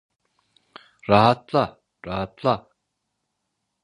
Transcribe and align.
Rahatla, 1.09 1.63
rahatla. 2.05 2.55